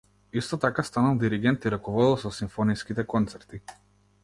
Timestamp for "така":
0.63-0.83